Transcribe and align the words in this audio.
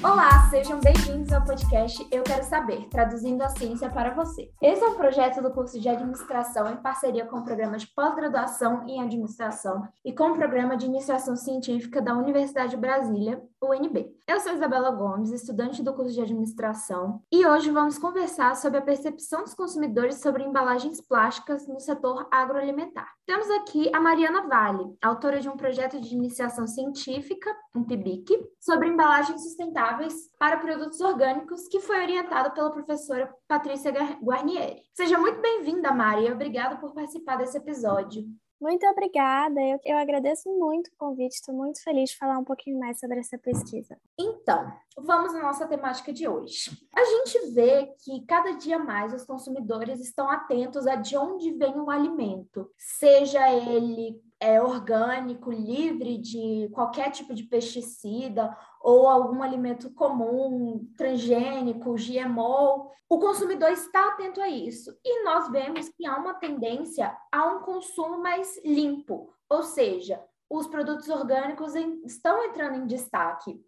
Olá, 0.00 0.48
sejam 0.48 0.78
bem-vindos 0.78 1.32
ao 1.32 1.44
podcast 1.44 2.06
Eu 2.12 2.22
Quero 2.22 2.44
Saber, 2.44 2.88
traduzindo 2.88 3.42
a 3.42 3.48
ciência 3.48 3.90
para 3.90 4.14
você. 4.14 4.48
Esse 4.62 4.84
é 4.84 4.86
um 4.86 4.94
projeto 4.94 5.42
do 5.42 5.50
curso 5.50 5.80
de 5.80 5.88
administração 5.88 6.70
em 6.70 6.76
parceria 6.76 7.26
com 7.26 7.38
o 7.38 7.44
programa 7.44 7.76
de 7.76 7.88
pós-graduação 7.88 8.86
em 8.86 9.02
administração 9.02 9.82
e 10.04 10.12
com 10.12 10.30
o 10.30 10.36
programa 10.36 10.76
de 10.76 10.86
iniciação 10.86 11.34
científica 11.34 12.00
da 12.00 12.16
Universidade 12.16 12.70
de 12.70 12.76
Brasília, 12.76 13.42
UNB. 13.62 14.14
Eu 14.26 14.38
sou 14.40 14.52
Isabela 14.52 14.90
Gomes, 14.90 15.30
estudante 15.30 15.82
do 15.82 15.92
curso 15.92 16.14
de 16.14 16.20
administração, 16.20 17.22
e 17.32 17.44
hoje 17.44 17.70
vamos 17.70 17.98
conversar 17.98 18.54
sobre 18.54 18.78
a 18.78 18.82
percepção 18.82 19.42
dos 19.42 19.54
consumidores 19.54 20.20
sobre 20.20 20.44
embalagens 20.44 21.00
plásticas 21.00 21.66
no 21.66 21.80
setor 21.80 22.28
agroalimentar. 22.30 23.12
Temos 23.26 23.50
aqui 23.50 23.90
a 23.94 24.00
Mariana 24.00 24.46
Vale, 24.46 24.96
autora 25.02 25.40
de 25.40 25.48
um 25.48 25.56
projeto 25.56 26.00
de 26.00 26.14
iniciação 26.14 26.66
científica, 26.66 27.54
um 27.74 27.82
PIBIC, 27.82 28.38
sobre 28.60 28.88
embalagens 28.88 29.42
sustentáveis 29.42 30.14
para 30.38 30.58
produtos 30.58 31.00
orgânicos, 31.00 31.66
que 31.68 31.80
foi 31.80 32.00
orientado 32.00 32.52
pela 32.52 32.70
professora 32.70 33.32
Patrícia 33.48 33.92
Guarnieri. 34.22 34.82
Seja 34.94 35.18
muito 35.18 35.40
bem-vinda, 35.40 35.92
Mari, 35.92 36.26
e 36.26 36.32
obrigada 36.32 36.76
por 36.76 36.94
participar 36.94 37.36
desse 37.36 37.58
episódio. 37.58 38.24
Muito 38.60 38.84
obrigada. 38.86 39.60
Eu, 39.60 39.78
eu 39.84 39.96
agradeço 39.96 40.48
muito 40.58 40.88
o 40.88 40.96
convite. 40.98 41.34
Estou 41.34 41.54
muito 41.54 41.82
feliz 41.82 42.10
de 42.10 42.18
falar 42.18 42.38
um 42.38 42.44
pouquinho 42.44 42.78
mais 42.78 42.98
sobre 42.98 43.20
essa 43.20 43.38
pesquisa. 43.38 43.96
Então, 44.18 44.72
vamos 44.96 45.34
à 45.34 45.42
nossa 45.42 45.66
temática 45.66 46.12
de 46.12 46.26
hoje. 46.26 46.70
A 46.94 47.04
gente 47.04 47.52
vê 47.52 47.94
que 48.04 48.24
cada 48.26 48.52
dia 48.52 48.78
mais 48.78 49.12
os 49.12 49.24
consumidores 49.24 50.00
estão 50.00 50.28
atentos 50.28 50.86
a 50.86 50.96
de 50.96 51.16
onde 51.16 51.52
vem 51.52 51.78
o 51.78 51.90
alimento, 51.90 52.70
seja 52.76 53.48
ele 53.52 54.20
é, 54.40 54.62
orgânico, 54.62 55.50
livre 55.50 56.18
de 56.18 56.68
qualquer 56.72 57.10
tipo 57.10 57.34
de 57.34 57.42
pesticida 57.44 58.56
ou 58.80 59.08
algum 59.08 59.42
alimento 59.42 59.90
comum, 59.90 60.88
transgênico, 60.96 61.94
GMO, 61.94 62.90
o 63.08 63.18
consumidor 63.18 63.70
está 63.70 64.08
atento 64.08 64.40
a 64.40 64.48
isso. 64.48 64.96
E 65.04 65.24
nós 65.24 65.50
vemos 65.50 65.88
que 65.88 66.06
há 66.06 66.16
uma 66.16 66.34
tendência 66.34 67.16
a 67.32 67.46
um 67.46 67.60
consumo 67.60 68.18
mais 68.18 68.60
limpo, 68.64 69.32
ou 69.48 69.62
seja, 69.62 70.22
os 70.48 70.66
produtos 70.66 71.08
orgânicos 71.08 71.74
estão 72.04 72.44
entrando 72.44 72.76
em 72.76 72.86
destaque. 72.86 73.60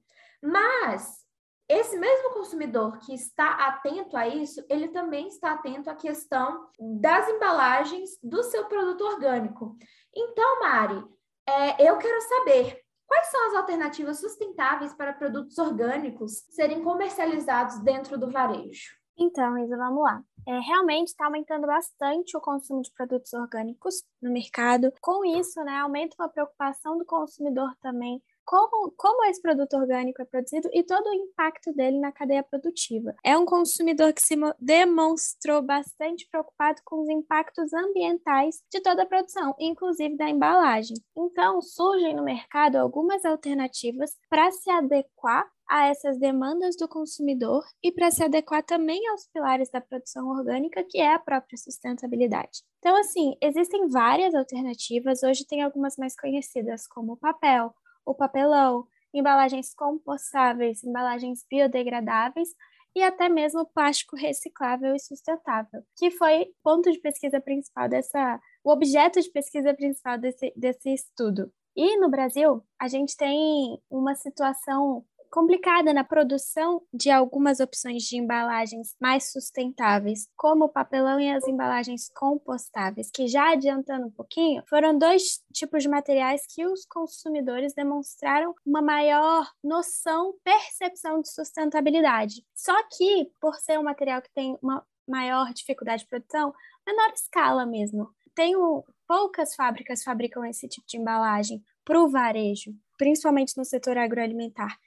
Mas 0.43 1.27
esse 1.71 1.97
mesmo 1.97 2.31
consumidor 2.31 2.99
que 2.99 3.15
está 3.15 3.69
atento 3.69 4.17
a 4.17 4.27
isso, 4.27 4.61
ele 4.69 4.89
também 4.89 5.29
está 5.29 5.53
atento 5.53 5.89
à 5.89 5.95
questão 5.95 6.67
das 7.01 7.29
embalagens 7.29 8.19
do 8.21 8.43
seu 8.43 8.65
produto 8.65 9.03
orgânico. 9.05 9.77
Então, 10.13 10.61
Mari, 10.61 11.01
é, 11.49 11.89
eu 11.89 11.97
quero 11.97 12.21
saber 12.23 12.81
quais 13.07 13.29
são 13.29 13.47
as 13.49 13.55
alternativas 13.55 14.19
sustentáveis 14.19 14.93
para 14.95 15.13
produtos 15.13 15.57
orgânicos 15.59 16.45
serem 16.51 16.83
comercializados 16.83 17.79
dentro 17.85 18.19
do 18.19 18.29
varejo. 18.29 18.99
Então, 19.17 19.57
Isa, 19.59 19.77
vamos 19.77 20.03
lá. 20.03 20.21
É, 20.49 20.59
realmente 20.59 21.09
está 21.09 21.27
aumentando 21.27 21.69
bastante 21.69 22.37
o 22.37 22.41
consumo 22.41 22.83
de 22.83 22.91
produtos 22.93 23.33
orgânicos 23.33 24.03
no 24.21 24.33
mercado. 24.33 24.93
Com 25.01 25.25
isso, 25.25 25.63
né, 25.63 25.77
aumenta 25.77 26.17
uma 26.19 26.29
preocupação 26.29 26.99
do 26.99 27.05
consumidor 27.05 27.73
também 27.81 28.21
como, 28.45 28.93
como 28.97 29.25
esse 29.25 29.41
produto 29.41 29.75
orgânico 29.75 30.23
é 30.23 30.25
produzido 30.25 30.69
e 30.73 30.83
todo 30.83 31.07
o 31.07 31.15
impacto 31.15 31.73
dele 31.73 31.99
na 31.99 32.13
cadeia 32.13 32.43
produtiva. 32.43 33.15
É 33.25 33.37
um 33.37 33.45
consumidor 33.45 34.13
que 34.13 34.23
se 34.23 34.37
demonstrou 34.59 35.63
bastante 35.63 36.29
preocupado 36.31 36.81
com 36.85 37.03
os 37.03 37.09
impactos 37.09 37.73
ambientais 37.73 38.63
de 38.71 38.81
toda 38.81 39.03
a 39.03 39.07
produção, 39.07 39.55
inclusive 39.59 40.17
da 40.17 40.29
embalagem. 40.29 40.97
Então, 41.17 41.61
surgem 41.61 42.15
no 42.15 42.25
mercado 42.25 42.77
algumas 42.77 43.25
alternativas 43.25 44.11
para 44.29 44.51
se 44.51 44.71
adequar 44.71 45.49
a 45.71 45.87
essas 45.87 46.19
demandas 46.19 46.77
do 46.77 46.89
consumidor 46.89 47.63
e 47.81 47.93
para 47.93 48.11
se 48.11 48.25
adequar 48.25 48.61
também 48.65 49.07
aos 49.09 49.29
pilares 49.33 49.71
da 49.71 49.81
produção 49.81 50.29
orgânica, 50.29 50.83
que 50.83 50.99
é 50.99 51.15
a 51.15 51.19
própria 51.19 51.57
sustentabilidade. 51.57 52.65
Então, 52.81 52.97
assim, 52.97 53.37
existem 53.41 53.87
várias 53.87 54.35
alternativas, 54.35 55.23
hoje 55.23 55.47
tem 55.47 55.63
algumas 55.63 55.97
mais 55.97 56.19
conhecidas, 56.19 56.89
como 56.89 57.13
o 57.13 57.17
papel, 57.17 57.73
o 58.05 58.15
papelão, 58.15 58.87
embalagens 59.13 59.75
compostáveis, 59.75 60.85
embalagens 60.85 61.45
biodegradáveis 61.49 62.49
e 62.95 63.03
até 63.03 63.29
mesmo 63.29 63.65
plástico 63.67 64.17
reciclável 64.17 64.95
e 64.95 65.01
sustentável, 65.01 65.83
que 65.97 66.11
foi 66.11 66.53
ponto 66.63 66.91
de 66.91 66.99
pesquisa 66.99 67.41
principal 67.41 67.89
dessa, 67.89 68.41
o 68.65 68.71
objeto 68.71 69.21
de 69.21 69.31
pesquisa 69.31 69.73
principal 69.75 70.19
desse, 70.19 70.53
desse 70.57 70.93
estudo. 70.93 71.53
E 71.77 71.97
no 71.99 72.11
Brasil, 72.11 72.63
a 72.79 72.89
gente 72.89 73.17
tem 73.17 73.81
uma 73.89 74.15
situação 74.17 75.05
complicada 75.31 75.93
na 75.93 76.03
produção 76.03 76.83
de 76.93 77.11
algumas 77.11 77.61
opções 77.61 78.03
de 78.03 78.17
embalagens 78.17 78.95
mais 79.01 79.31
sustentáveis, 79.31 80.29
como 80.37 80.65
o 80.65 80.69
papelão 80.69 81.21
e 81.21 81.31
as 81.31 81.47
embalagens 81.47 82.11
compostáveis, 82.15 83.11
que 83.11 83.29
já 83.29 83.53
adiantando 83.53 84.07
um 84.07 84.11
pouquinho, 84.11 84.63
foram 84.69 84.99
dois 84.99 85.41
tipos 85.53 85.83
de 85.83 85.89
materiais 85.89 86.43
que 86.53 86.67
os 86.67 86.85
consumidores 86.85 87.73
demonstraram 87.75 88.55
uma 88.67 88.83
maior 88.83 89.49
noção, 89.63 90.35
percepção 90.43 91.21
de 91.21 91.33
sustentabilidade. 91.33 92.45
Só 92.55 92.75
que, 92.89 93.31
por 93.41 93.55
ser 93.57 93.79
um 93.79 93.85
material 93.85 94.21
que 94.21 94.33
tem 94.35 94.59
uma 94.61 94.85
maior 95.09 95.53
dificuldade 95.53 96.03
de 96.03 96.09
produção, 96.09 96.53
menor 96.87 97.13
escala 97.13 97.67
mesmo. 97.67 98.09
Tenho 98.35 98.85
poucas 99.07 99.55
fábricas 99.55 100.05
fabricam 100.05 100.45
esse 100.45 100.69
tipo 100.69 100.87
de 100.87 100.97
embalagem 100.97 101.63
para 101.85 102.01
o 102.01 102.09
varejo, 102.09 102.73
principalmente 102.97 103.57
no 103.57 103.65
setor 103.65 103.99
agroalimentar. 103.99 104.79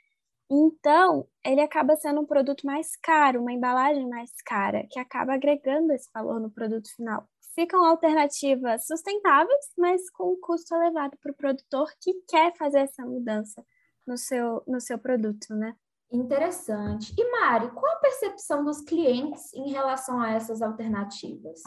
Então, 0.49 1.27
ele 1.43 1.61
acaba 1.61 1.95
sendo 1.95 2.21
um 2.21 2.25
produto 2.25 2.65
mais 2.65 2.95
caro, 2.97 3.41
uma 3.41 3.53
embalagem 3.53 4.07
mais 4.07 4.31
cara, 4.45 4.85
que 4.89 4.99
acaba 4.99 5.33
agregando 5.33 5.91
esse 5.93 6.09
valor 6.13 6.39
no 6.39 6.51
produto 6.51 6.93
final. 6.95 7.27
Ficam 7.55 7.83
alternativas 7.85 8.85
sustentáveis, 8.85 9.65
mas 9.77 10.09
com 10.09 10.33
um 10.33 10.39
custo 10.39 10.75
elevado 10.75 11.17
para 11.21 11.31
o 11.31 11.35
produtor 11.35 11.87
que 12.01 12.13
quer 12.27 12.55
fazer 12.55 12.79
essa 12.79 13.05
mudança 13.05 13.63
no 14.05 14.17
seu, 14.17 14.63
no 14.67 14.81
seu 14.81 14.97
produto, 14.97 15.53
né? 15.55 15.75
Interessante. 16.11 17.13
E 17.17 17.31
Mari, 17.31 17.71
qual 17.71 17.91
a 17.91 17.99
percepção 17.99 18.63
dos 18.63 18.81
clientes 18.81 19.51
em 19.53 19.71
relação 19.71 20.21
a 20.21 20.31
essas 20.33 20.61
alternativas? 20.61 21.61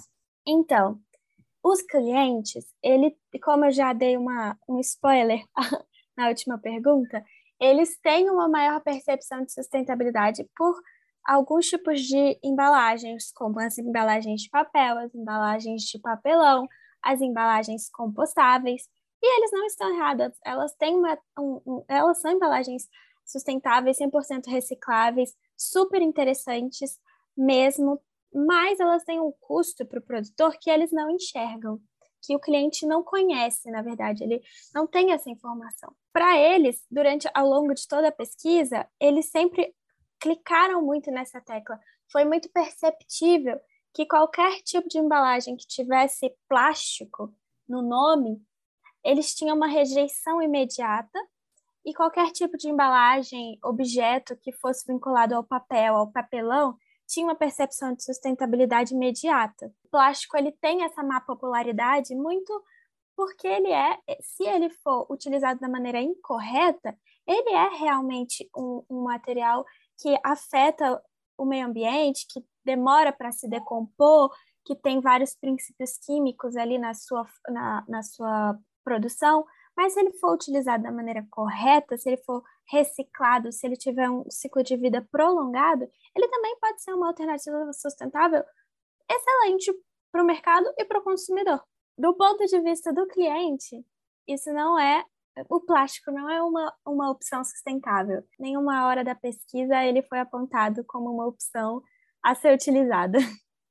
Então, 0.46 1.00
os 1.64 1.82
clientes, 1.82 2.64
ele, 2.80 3.16
como 3.42 3.64
eu 3.64 3.72
já 3.72 3.92
dei 3.92 4.16
uma, 4.16 4.56
um 4.68 4.78
spoiler 4.78 5.42
na 6.16 6.28
última 6.28 6.58
pergunta, 6.58 7.24
eles 7.60 7.98
têm 8.00 8.30
uma 8.30 8.48
maior 8.48 8.80
percepção 8.80 9.44
de 9.44 9.52
sustentabilidade 9.52 10.48
por 10.56 10.74
alguns 11.24 11.66
tipos 11.66 12.00
de 12.02 12.38
embalagens, 12.42 13.32
como 13.32 13.58
as 13.60 13.78
embalagens 13.78 14.42
de 14.42 14.50
papel, 14.50 14.98
as 14.98 15.14
embalagens 15.14 15.82
de 15.82 15.98
papelão, 15.98 16.66
as 17.02 17.20
embalagens 17.20 17.88
compostáveis. 17.90 18.82
E 19.22 19.38
eles 19.38 19.50
não 19.52 19.66
estão 19.66 19.94
errados, 19.94 20.36
elas 20.44 20.74
têm 20.74 20.94
uma, 20.94 21.18
um, 21.38 21.60
um, 21.66 21.84
elas 21.88 22.20
são 22.20 22.30
embalagens 22.30 22.86
sustentáveis, 23.24 23.98
100% 23.98 24.46
recicláveis, 24.46 25.34
super 25.56 26.00
interessantes 26.00 27.00
mesmo, 27.36 28.00
mas 28.32 28.78
elas 28.78 29.02
têm 29.04 29.18
um 29.18 29.32
custo 29.40 29.84
para 29.86 29.98
o 29.98 30.02
produtor 30.02 30.56
que 30.60 30.70
eles 30.70 30.92
não 30.92 31.10
enxergam 31.10 31.80
que 32.22 32.34
o 32.34 32.40
cliente 32.40 32.86
não 32.86 33.02
conhece, 33.02 33.70
na 33.70 33.82
verdade, 33.82 34.24
ele 34.24 34.42
não 34.74 34.86
tem 34.86 35.12
essa 35.12 35.30
informação. 35.30 35.94
Para 36.12 36.36
eles, 36.36 36.84
durante 36.90 37.28
ao 37.34 37.46
longo 37.46 37.74
de 37.74 37.86
toda 37.86 38.08
a 38.08 38.12
pesquisa, 38.12 38.86
eles 39.00 39.26
sempre 39.26 39.74
clicaram 40.18 40.82
muito 40.82 41.10
nessa 41.10 41.40
tecla. 41.40 41.78
Foi 42.10 42.24
muito 42.24 42.50
perceptível 42.50 43.60
que 43.94 44.06
qualquer 44.06 44.60
tipo 44.62 44.88
de 44.88 44.98
embalagem 44.98 45.56
que 45.56 45.66
tivesse 45.66 46.34
plástico 46.48 47.32
no 47.68 47.82
nome, 47.82 48.42
eles 49.04 49.34
tinham 49.34 49.56
uma 49.56 49.66
rejeição 49.66 50.42
imediata 50.42 51.18
e 51.84 51.94
qualquer 51.94 52.32
tipo 52.32 52.56
de 52.56 52.68
embalagem, 52.68 53.58
objeto 53.62 54.36
que 54.36 54.52
fosse 54.52 54.84
vinculado 54.86 55.34
ao 55.34 55.44
papel, 55.44 55.96
ao 55.96 56.10
papelão, 56.10 56.76
tinha 57.06 57.26
uma 57.26 57.34
percepção 57.34 57.94
de 57.94 58.02
sustentabilidade 58.02 58.94
imediata. 58.94 59.72
O 59.84 59.88
plástico 59.88 60.36
ele 60.36 60.52
tem 60.52 60.84
essa 60.84 61.02
má 61.02 61.20
popularidade 61.20 62.14
muito 62.14 62.52
porque 63.16 63.48
ele 63.48 63.72
é, 63.72 63.98
se 64.20 64.44
ele 64.44 64.68
for 64.68 65.06
utilizado 65.10 65.58
da 65.58 65.68
maneira 65.68 66.00
incorreta, 66.00 66.96
ele 67.26 67.50
é 67.50 67.68
realmente 67.78 68.48
um, 68.54 68.84
um 68.90 69.02
material 69.04 69.64
que 69.98 70.18
afeta 70.22 71.02
o 71.38 71.46
meio 71.46 71.66
ambiente, 71.66 72.26
que 72.28 72.44
demora 72.64 73.12
para 73.12 73.32
se 73.32 73.48
decompor, 73.48 74.30
que 74.64 74.74
tem 74.74 75.00
vários 75.00 75.34
princípios 75.34 75.96
químicos 75.98 76.56
ali 76.56 76.78
na 76.78 76.92
sua, 76.92 77.26
na, 77.48 77.84
na 77.88 78.02
sua 78.02 78.58
produção, 78.84 79.44
mas 79.76 79.92
se 79.92 80.00
ele 80.00 80.12
for 80.12 80.34
utilizado 80.34 80.82
da 80.82 80.90
maneira 80.90 81.26
correta, 81.30 81.96
se 81.98 82.08
ele 82.08 82.16
for 82.18 82.42
reciclado, 82.68 83.52
se 83.52 83.66
ele 83.66 83.76
tiver 83.76 84.08
um 84.08 84.24
ciclo 84.30 84.62
de 84.62 84.76
vida 84.76 85.06
prolongado, 85.10 85.88
ele 86.14 86.28
também 86.28 86.56
pode 86.58 86.82
ser 86.82 86.94
uma 86.94 87.08
alternativa 87.08 87.72
sustentável 87.72 88.42
excelente 89.10 89.72
para 90.10 90.22
o 90.22 90.26
mercado 90.26 90.72
e 90.78 90.84
para 90.84 90.98
o 90.98 91.04
consumidor. 91.04 91.62
Do 91.96 92.14
ponto 92.14 92.44
de 92.46 92.60
vista 92.60 92.92
do 92.92 93.06
cliente, 93.06 93.84
isso 94.26 94.52
não 94.52 94.78
é 94.78 95.04
o 95.50 95.60
plástico 95.60 96.10
não 96.10 96.30
é 96.30 96.42
uma, 96.42 96.72
uma 96.86 97.10
opção 97.10 97.44
sustentável. 97.44 98.24
Nenhuma 98.38 98.86
hora 98.86 99.04
da 99.04 99.14
pesquisa 99.14 99.84
ele 99.84 100.02
foi 100.02 100.18
apontado 100.18 100.82
como 100.84 101.10
uma 101.10 101.26
opção 101.26 101.82
a 102.22 102.34
ser 102.34 102.54
utilizada. 102.54 103.18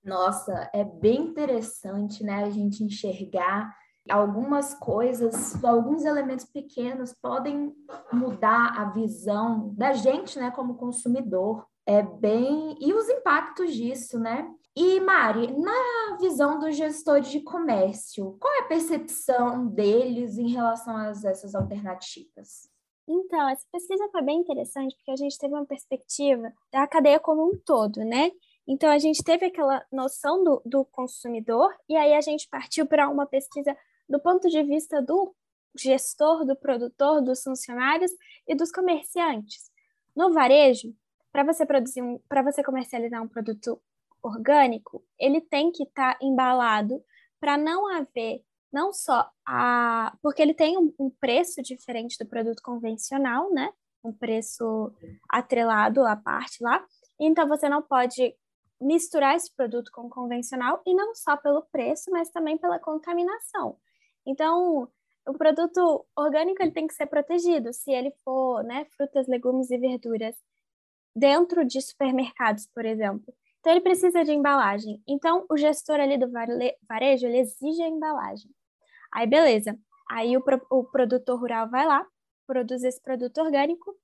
Nossa, 0.04 0.70
é 0.72 0.84
bem 0.84 1.22
interessante, 1.22 2.24
né, 2.24 2.44
a 2.44 2.50
gente 2.52 2.84
enxergar 2.84 3.76
algumas 4.10 4.74
coisas, 4.76 5.64
alguns 5.64 6.06
elementos 6.06 6.46
pequenos 6.46 7.14
podem 7.14 7.74
mudar 8.12 8.74
a 8.78 8.86
visão 8.92 9.74
da 9.76 9.94
gente, 9.94 10.38
né, 10.40 10.52
como 10.52 10.76
consumidor. 10.76 11.66
É 11.88 12.02
bem 12.02 12.78
e 12.80 12.94
os 12.94 13.08
impactos 13.10 13.74
disso, 13.74 14.20
né? 14.20 14.52
E 14.76 15.00
Mari, 15.00 15.56
na 15.56 16.18
visão 16.20 16.60
dos 16.60 16.76
gestores 16.76 17.30
de 17.30 17.42
comércio, 17.42 18.38
qual 18.42 18.54
é 18.56 18.60
a 18.62 18.68
percepção 18.68 19.68
deles 19.68 20.38
em 20.38 20.50
relação 20.50 20.98
a 20.98 21.10
essas 21.10 21.56
alternativas? 21.56 22.70
Então, 23.08 23.48
essa 23.48 23.64
pesquisa 23.72 24.10
foi 24.12 24.22
bem 24.24 24.40
interessante 24.40 24.96
porque 24.96 25.12
a 25.12 25.16
gente 25.16 25.38
teve 25.38 25.54
uma 25.54 25.66
perspectiva 25.66 26.52
da 26.72 26.88
cadeia 26.88 27.20
como 27.20 27.48
um 27.48 27.58
todo, 27.58 28.04
né? 28.04 28.32
Então, 28.68 28.90
a 28.90 28.98
gente 28.98 29.24
teve 29.24 29.46
aquela 29.46 29.86
noção 29.92 30.44
do, 30.44 30.62
do 30.66 30.84
consumidor 30.86 31.72
e 31.88 31.96
aí 31.96 32.14
a 32.14 32.22
gente 32.22 32.50
partiu 32.50 32.86
para 32.88 33.08
uma 33.08 33.28
pesquisa 33.28 33.78
do 34.08 34.20
ponto 34.20 34.50
de 34.50 34.62
vista 34.64 35.02
do 35.02 35.36
gestor, 35.76 36.46
do 36.46 36.56
produtor, 36.56 37.22
dos 37.22 37.44
funcionários 37.44 38.12
e 38.48 38.56
dos 38.56 38.72
comerciantes. 38.72 39.70
No 40.16 40.32
varejo, 40.32 40.94
para 41.32 41.44
você 41.44 41.66
produzir 41.66 42.02
um, 42.02 42.20
para 42.30 42.42
você 42.42 42.64
comercializar 42.64 43.22
um 43.22 43.28
produto 43.28 43.82
orgânico, 44.24 45.04
ele 45.20 45.42
tem 45.42 45.72
que 45.72 45.84
estar 45.84 46.14
tá 46.14 46.26
embalado 46.26 47.04
para 47.40 47.58
não 47.58 47.88
haver 47.88 48.44
não 48.72 48.92
só 48.92 49.30
a 49.46 50.18
porque 50.22 50.42
ele 50.42 50.54
tem 50.54 50.78
um, 50.78 50.94
um, 51.00 51.10
preço 51.10 51.62
diferente 51.62 52.18
do 52.18 52.28
produto 52.28 52.62
convencional, 52.62 53.52
né? 53.52 53.72
Um 54.04 54.12
preço 54.12 54.94
atrelado 55.30 56.06
à 56.06 56.16
parte 56.16 56.64
lá. 56.64 56.86
Então 57.20 57.48
você 57.48 57.70
não 57.70 57.82
pode 57.82 58.36
misturar 58.80 59.36
esse 59.36 59.54
produto 59.56 59.92
com 59.92 60.04
o 60.08 60.10
convencional 60.10 60.82
e 60.86 60.94
não 60.94 61.16
só 61.16 61.38
pelo 61.38 61.64
preço, 61.72 62.12
mas 62.12 62.30
também 62.30 62.58
pela 62.58 62.80
contaminação. 62.80 63.78
Então, 64.26 64.88
o 65.28 65.34
produto 65.34 66.06
orgânico 66.16 66.62
ele 66.62 66.72
tem 66.72 66.88
que 66.88 66.94
ser 66.94 67.08
protegido. 67.08 67.74
Se 67.74 67.92
ele 67.92 68.12
for, 68.24 68.64
né, 68.64 68.86
frutas, 68.96 69.28
legumes 69.28 69.70
e 69.72 69.78
verduras 69.78 70.36
dentro 71.16 71.66
de 71.66 71.82
supermercados, 71.82 72.68
por 72.74 72.86
exemplo. 72.86 73.34
Então, 73.60 73.72
ele 73.72 73.82
precisa 73.82 74.24
de 74.24 74.32
embalagem. 74.32 75.02
Então, 75.08 75.46
o 75.50 75.58
gestor 75.58 76.00
ali 76.00 76.18
do 76.18 76.30
varejo, 76.88 77.26
ele 77.26 77.40
exige 77.40 77.82
a 77.82 77.88
embalagem. 77.88 78.52
Aí, 79.12 79.26
beleza. 79.26 79.78
Aí, 80.10 80.38
o, 80.38 80.44
o 80.70 80.84
produtor 80.84 81.40
rural 81.40 81.70
vai 81.70 81.86
lá, 81.86 82.06
produz 82.46 82.84
esse 82.84 83.02
produto 83.02 83.40
orgânico 83.40 83.96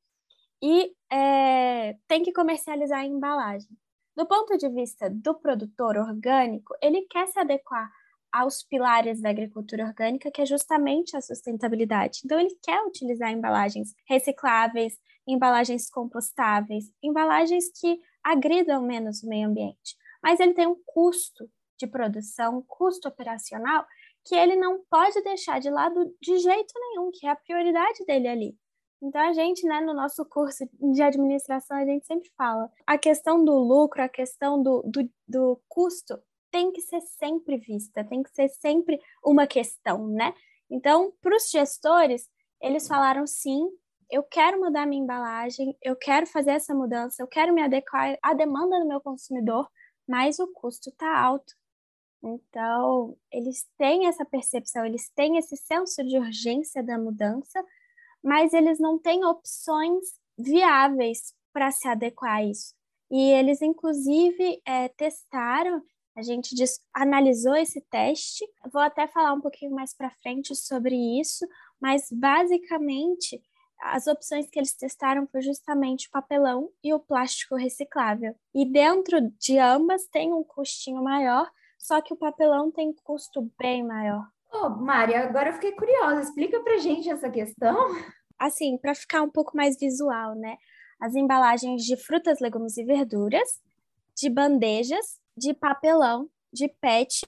e 0.62 0.96
é, 1.12 1.96
tem 2.08 2.24
que 2.24 2.32
comercializar 2.32 3.00
a 3.00 3.06
embalagem. 3.06 3.70
Do 4.16 4.26
ponto 4.26 4.58
de 4.58 4.70
vista 4.70 5.10
do 5.10 5.36
produtor 5.36 5.98
orgânico, 5.98 6.76
ele 6.82 7.02
quer 7.04 7.28
se 7.28 7.40
adequar 7.40 7.90
aos 8.32 8.64
pilares 8.64 9.22
da 9.22 9.30
agricultura 9.30 9.86
orgânica, 9.86 10.32
que 10.32 10.42
é 10.42 10.46
justamente 10.46 11.16
a 11.16 11.22
sustentabilidade. 11.22 12.22
Então, 12.24 12.40
ele 12.40 12.56
quer 12.64 12.82
utilizar 12.84 13.32
embalagens 13.32 13.94
recicláveis, 14.08 14.98
embalagens 15.28 15.90
compostáveis, 15.90 16.86
embalagens 17.04 17.66
que 17.80 18.00
agridam 18.24 18.82
menos 18.82 19.24
o 19.24 19.28
meio 19.28 19.48
ambiente. 19.48 19.96
Mas 20.24 20.40
ele 20.40 20.54
tem 20.54 20.68
um 20.68 20.78
custo 20.86 21.50
de 21.80 21.88
produção, 21.88 22.60
um 22.60 22.62
custo 22.62 23.08
operacional, 23.08 23.86
que 24.26 24.36
ele 24.36 24.56
não 24.56 24.84
pode 24.90 25.22
deixar 25.24 25.60
de 25.60 25.70
lado 25.70 26.16
de 26.22 26.38
jeito 26.38 26.74
nenhum, 26.76 27.10
que 27.12 27.26
é 27.26 27.30
a 27.30 27.36
prioridade 27.36 28.06
dele 28.06 28.28
ali. 28.28 28.58
Então, 29.02 29.20
a 29.20 29.34
gente, 29.34 29.66
né, 29.66 29.82
no 29.82 29.96
nosso 29.96 30.24
curso 30.26 30.64
de 30.80 31.02
administração, 31.02 31.76
a 31.76 31.86
gente 31.86 32.06
sempre 32.06 32.30
fala 32.38 32.70
a 32.86 33.00
questão 33.00 33.44
do 33.44 33.56
lucro, 33.58 34.04
a 34.04 34.08
questão 34.08 34.62
do, 34.62 34.84
do, 34.84 35.10
do 35.28 35.60
custo 35.68 36.22
tem 36.52 36.72
que 36.72 36.82
ser 36.82 37.02
sempre 37.02 37.58
vista, 37.58 38.04
tem 38.04 38.22
que 38.22 38.30
ser 38.32 38.50
sempre 38.50 39.00
uma 39.24 39.48
questão, 39.48 40.08
né? 40.08 40.34
Então, 40.70 41.14
para 41.22 41.36
os 41.36 41.50
gestores, 41.50 42.30
eles 42.62 42.88
falaram 42.88 43.26
sim, 43.26 43.68
eu 44.10 44.24
quero 44.24 44.60
mudar 44.60 44.86
minha 44.86 45.02
embalagem, 45.02 45.76
eu 45.82 45.96
quero 45.96 46.28
fazer 46.28 46.52
essa 46.52 46.76
mudança, 46.76 47.24
eu 47.24 47.28
quero 47.28 47.54
me 47.54 47.62
adequar 47.62 48.18
à 48.22 48.34
demanda 48.34 48.80
do 48.80 48.88
meu 48.88 49.02
consumidor, 49.02 49.68
mas 50.08 50.38
o 50.40 50.48
custo 50.52 50.90
está 50.90 51.18
alto. 51.18 51.54
Então, 52.24 53.18
eles 53.32 53.68
têm 53.78 54.08
essa 54.08 54.26
percepção, 54.26 54.86
eles 54.86 55.10
têm 55.16 55.38
esse 55.38 55.58
senso 55.58 56.04
de 56.04 56.18
urgência 56.18 56.84
da 56.84 56.98
mudança, 56.98 57.64
mas 58.24 58.54
eles 58.54 58.80
não 58.80 59.00
têm 59.00 59.26
opções 59.26 60.20
viáveis 60.38 61.34
para 61.52 61.72
se 61.72 61.88
adequar 61.88 62.38
a 62.38 62.44
isso. 62.44 62.76
E 63.10 63.32
eles, 63.32 63.62
inclusive, 63.62 64.62
é, 64.66 64.88
testaram 64.90 65.82
a 66.16 66.22
gente 66.22 66.56
analisou 66.94 67.56
esse 67.56 67.82
teste. 67.90 68.46
Vou 68.72 68.82
até 68.82 69.08
falar 69.08 69.34
um 69.34 69.42
pouquinho 69.42 69.72
mais 69.72 69.94
para 69.94 70.12
frente 70.22 70.56
sobre 70.56 70.96
isso, 71.20 71.48
mas 71.80 72.08
basicamente 72.12 73.42
as 73.82 74.06
opções 74.08 74.48
que 74.50 74.60
eles 74.60 74.74
testaram 74.74 75.28
foi 75.28 75.42
justamente 75.42 76.08
o 76.08 76.12
papelão 76.12 76.70
e 76.84 76.94
o 76.94 77.00
plástico 77.00 77.56
reciclável. 77.56 78.36
E 78.54 78.66
dentro 78.66 79.20
de 79.40 79.58
ambas 79.58 80.06
tem 80.08 80.34
um 80.34 80.44
custinho 80.44 81.04
maior, 81.04 81.50
só 81.80 82.00
que 82.00 82.14
o 82.14 82.18
papelão 82.18 82.72
tem 82.72 82.94
custo 83.04 83.52
bem 83.58 83.84
maior. 83.84 84.28
Ô, 84.54 84.66
oh, 84.66 84.70
Mari, 84.70 85.16
agora 85.16 85.50
eu 85.50 85.54
fiquei 85.54 85.72
curiosa. 85.72 86.22
Explica 86.22 86.60
pra 86.60 86.78
gente 86.78 87.10
essa 87.10 87.30
questão. 87.30 87.96
Assim, 88.38 88.78
para 88.78 88.94
ficar 88.94 89.24
um 89.24 89.30
pouco 89.30 89.56
mais 89.56 89.78
visual, 89.80 90.36
né? 90.36 90.58
As 91.00 91.16
embalagens 91.16 91.84
de 91.84 91.96
frutas, 91.96 92.40
legumes 92.40 92.78
e 92.78 92.84
verduras, 92.84 93.60
de 94.18 94.30
bandejas 94.30 95.22
de 95.36 95.54
papelão, 95.54 96.30
de 96.54 96.68
PET 96.68 97.22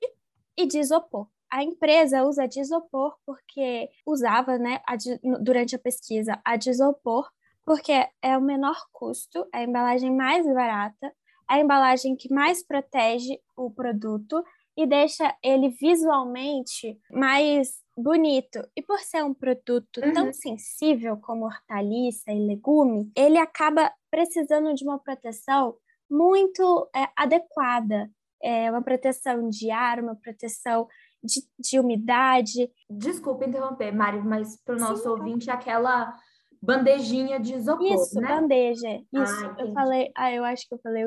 e 0.58 0.66
de 0.66 0.80
isopor. 0.80 1.28
A 1.52 1.64
empresa 1.64 2.24
usa 2.24 2.48
de 2.48 2.60
isopor 2.60 3.16
porque 3.26 3.90
usava, 4.06 4.58
né, 4.58 4.82
a 4.88 4.96
de, 4.96 5.20
durante 5.42 5.76
a 5.76 5.80
pesquisa, 5.80 6.40
a 6.44 6.56
de 6.56 6.70
isopor, 6.70 7.30
porque 7.66 8.08
é 8.22 8.38
o 8.38 8.42
menor 8.42 8.76
custo, 8.92 9.48
é 9.54 9.60
a 9.60 9.64
embalagem 9.64 10.12
mais 10.12 10.46
barata, 10.46 11.08
é 11.50 11.56
a 11.56 11.60
embalagem 11.60 12.16
que 12.16 12.34
mais 12.34 12.66
protege 12.66 13.40
o 13.56 13.70
produto 13.70 14.44
e 14.76 14.88
deixa 14.88 15.36
ele 15.44 15.70
visualmente 15.70 17.00
mais 17.12 17.84
bonito. 17.96 18.68
E 18.76 18.82
por 18.82 19.00
ser 19.00 19.24
um 19.24 19.34
produto 19.34 20.02
uhum. 20.04 20.14
tão 20.14 20.34
sensível 20.34 21.18
como 21.18 21.46
hortaliça 21.46 22.32
e 22.32 22.48
legume, 22.48 23.12
ele 23.16 23.38
acaba 23.38 23.94
precisando 24.10 24.74
de 24.74 24.84
uma 24.84 24.98
proteção 24.98 25.76
muito 26.14 26.88
é, 26.96 27.08
adequada. 27.18 28.10
É 28.42 28.70
uma 28.70 28.84
proteção 28.84 29.50
de 29.50 29.72
ar, 29.72 30.00
uma 30.00 30.16
proteção 30.16 30.88
de, 31.24 31.42
de 31.58 31.80
umidade. 31.80 32.70
Desculpa 32.90 33.46
interromper, 33.46 33.92
Mari, 33.92 34.22
mas 34.22 34.62
para 34.64 34.76
o 34.76 34.80
nosso 34.80 35.04
Sim, 35.04 35.10
ouvinte, 35.10 35.50
aquela 35.50 36.14
bandejinha 36.62 37.40
de 37.40 37.56
isopor, 37.56 37.86
Isso, 37.86 38.20
né? 38.20 38.28
bandeja. 38.28 39.02
Isso, 39.12 39.46
ah, 39.46 39.56
eu 39.60 39.74
falei... 39.74 40.12
Ah, 40.16 40.32
eu 40.32 40.44
acho 40.44 40.68
que 40.68 40.76
eu 40.76 40.80
falei... 40.80 41.06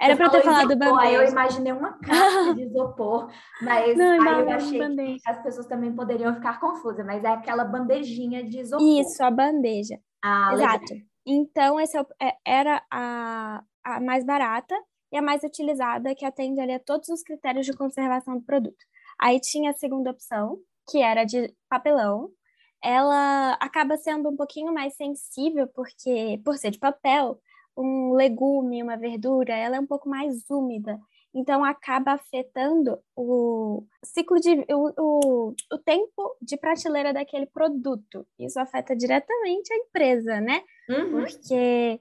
Era 0.00 0.16
para 0.16 0.30
ter 0.30 0.42
falado 0.42 0.70
isopor, 0.72 0.78
bandeja. 0.78 1.08
Aí 1.08 1.14
eu 1.14 1.28
imaginei 1.28 1.72
uma 1.72 1.98
caixa 1.98 2.54
de 2.54 2.62
isopor, 2.62 3.30
mas 3.60 3.98
Não, 3.98 4.22
aí 4.22 4.40
eu 4.40 4.50
achei 4.50 4.78
bandeja. 4.78 5.18
que 5.22 5.30
as 5.30 5.42
pessoas 5.42 5.66
também 5.66 5.94
poderiam 5.94 6.34
ficar 6.34 6.58
confusas, 6.58 7.04
mas 7.04 7.22
é 7.22 7.28
aquela 7.28 7.64
bandejinha 7.64 8.42
de 8.42 8.60
isopor. 8.60 8.86
Isso, 8.86 9.22
a 9.22 9.30
bandeja. 9.30 9.98
Ah, 10.24 10.54
Exato. 10.54 10.92
Legal. 10.94 11.10
Então, 11.26 11.78
esse 11.78 11.98
é 11.98 12.06
é, 12.20 12.36
era 12.46 12.82
a, 12.90 13.62
a 13.84 14.00
mais 14.00 14.24
barata 14.24 14.74
e 15.12 15.16
a 15.16 15.22
mais 15.22 15.42
utilizada, 15.42 16.14
que 16.14 16.24
atende 16.24 16.60
ali 16.60 16.72
a 16.72 16.80
todos 16.80 17.08
os 17.08 17.22
critérios 17.22 17.66
de 17.66 17.72
conservação 17.72 18.36
do 18.38 18.44
produto. 18.44 18.84
Aí 19.18 19.40
tinha 19.40 19.70
a 19.70 19.74
segunda 19.74 20.10
opção, 20.10 20.58
que 20.88 21.02
era 21.02 21.24
de 21.24 21.54
papelão. 21.68 22.30
Ela 22.82 23.52
acaba 23.54 23.96
sendo 23.96 24.30
um 24.30 24.36
pouquinho 24.36 24.72
mais 24.72 24.94
sensível, 24.94 25.66
porque, 25.74 26.40
por 26.44 26.56
ser 26.56 26.70
de 26.70 26.78
papel, 26.78 27.38
um 27.76 28.12
legume, 28.14 28.82
uma 28.82 28.96
verdura, 28.96 29.54
ela 29.54 29.76
é 29.76 29.80
um 29.80 29.86
pouco 29.86 30.08
mais 30.08 30.48
úmida. 30.48 30.98
Então, 31.34 31.64
acaba 31.64 32.12
afetando 32.12 32.98
o 33.14 33.84
ciclo 34.04 34.40
de. 34.40 34.66
O, 34.72 34.92
o, 34.98 35.54
o 35.72 35.78
tempo 35.78 36.36
de 36.42 36.56
prateleira 36.56 37.12
daquele 37.12 37.46
produto. 37.46 38.26
Isso 38.38 38.58
afeta 38.58 38.96
diretamente 38.96 39.72
a 39.72 39.76
empresa, 39.76 40.40
né? 40.40 40.62
Uhum. 40.88 41.10
Porque 41.20 42.00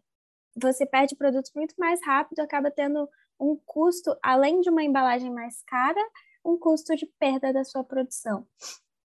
você 0.62 0.86
perde 0.86 1.16
produtos 1.16 1.52
muito 1.56 1.76
mais 1.78 2.00
rápido, 2.06 2.40
acaba 2.40 2.72
tendo 2.72 3.08
um 3.40 3.58
custo, 3.66 4.16
além 4.22 4.62
de 4.62 4.70
uma 4.70 4.84
embalagem 4.84 5.32
mais 5.32 5.64
cara, 5.64 6.02
um 6.46 6.58
custo 6.58 6.96
de 6.96 7.06
perda 7.20 7.54
da 7.54 7.64
sua 7.64 7.84
produção. 7.84 8.46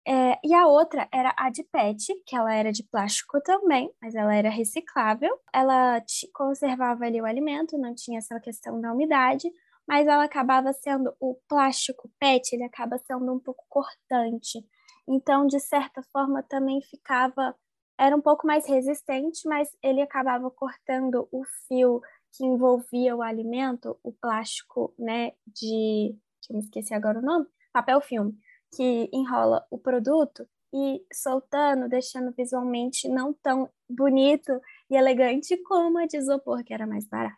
É, 0.09 0.39
e 0.45 0.55
a 0.55 0.69
outra 0.69 1.09
era 1.13 1.35
a 1.37 1.51
de 1.51 1.65
PET, 1.65 2.15
que 2.25 2.37
ela 2.37 2.55
era 2.55 2.71
de 2.71 2.85
plástico 2.85 3.41
também, 3.43 3.93
mas 4.01 4.15
ela 4.15 4.35
era 4.35 4.49
reciclável. 4.49 5.37
Ela 5.53 6.01
conservava 6.33 7.05
ali 7.05 7.21
o 7.21 7.27
alimento, 7.27 7.77
não 7.77 7.93
tinha 7.93 8.19
essa 8.19 8.39
questão 8.39 8.81
da 8.81 8.93
umidade, 8.93 9.51
mas 9.87 10.07
ela 10.07 10.25
acabava 10.25 10.73
sendo 10.73 11.13
o 11.21 11.37
plástico 11.49 12.09
PET, 12.21 12.53
ele 12.53 12.63
acaba 12.63 12.99
sendo 12.99 13.33
um 13.33 13.41
pouco 13.41 13.65
cortante. 13.69 14.65
Então, 15.09 15.45
de 15.45 15.59
certa 15.59 16.03
forma, 16.13 16.43
também 16.43 16.81
ficava 16.83 17.55
era 17.99 18.15
um 18.15 18.21
pouco 18.21 18.47
mais 18.47 18.67
resistente, 18.67 19.49
mas 19.49 19.69
ele 19.83 20.01
acabava 20.01 20.51
cortando 20.51 21.29
o 21.31 21.45
fio 21.67 22.01
que 22.33 22.45
envolvia 22.45 23.17
o 23.17 23.23
alimento, 23.23 23.99
o 24.03 24.13
plástico, 24.13 24.95
né, 24.99 25.33
de, 25.47 26.15
que 26.43 26.53
eu 26.53 26.57
me 26.57 26.63
esqueci 26.63 26.93
agora 26.93 27.19
o 27.19 27.23
nome, 27.23 27.47
papel 27.73 28.01
filme, 28.01 28.37
que 28.75 29.09
enrola 29.13 29.67
o 29.71 29.79
produto 29.79 30.47
e 30.73 31.03
soltando, 31.13 31.89
deixando 31.89 32.35
visualmente 32.37 33.09
não 33.09 33.33
tão 33.33 33.71
bonito 33.89 34.61
e 34.91 34.97
elegante 34.97 35.57
como 35.59 35.99
a 35.99 36.07
de 36.07 36.19
isopor, 36.19 36.63
que 36.63 36.75
era 36.75 36.87
mais 36.87 37.07
barata. 37.07 37.37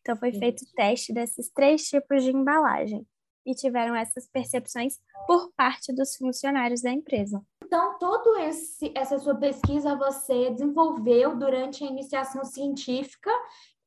Então 0.00 0.16
foi 0.16 0.32
feito 0.32 0.62
o 0.62 0.72
teste 0.74 1.12
desses 1.12 1.50
três 1.50 1.84
tipos 1.84 2.24
de 2.24 2.30
embalagem 2.30 3.06
e 3.46 3.54
tiveram 3.54 3.94
essas 3.94 4.26
percepções 4.26 4.98
por 5.26 5.52
parte 5.52 5.94
dos 5.94 6.16
funcionários 6.16 6.82
da 6.82 6.90
empresa. 6.90 7.40
Então, 7.70 7.96
todo 8.00 8.36
esse 8.38 8.92
essa 8.96 9.16
sua 9.20 9.36
pesquisa 9.36 9.94
você 9.94 10.50
desenvolveu 10.50 11.36
durante 11.36 11.84
a 11.84 11.86
iniciação 11.86 12.44
científica 12.44 13.30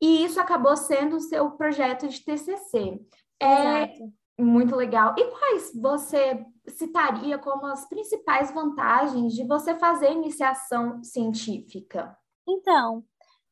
e 0.02 0.24
isso 0.24 0.40
acabou 0.40 0.78
sendo 0.78 1.18
o 1.18 1.20
seu 1.20 1.52
projeto 1.52 2.08
de 2.08 2.24
TCC. 2.24 2.98
É 3.42 3.84
Exato. 3.84 4.14
muito 4.40 4.74
legal. 4.74 5.14
E 5.18 5.26
quais 5.32 5.74
você 5.76 6.46
citaria 6.66 7.38
como 7.38 7.66
as 7.66 7.86
principais 7.90 8.54
vantagens 8.54 9.34
de 9.34 9.46
você 9.46 9.76
fazer 9.76 10.14
iniciação 10.14 11.04
científica? 11.04 12.18
Então, 12.48 13.04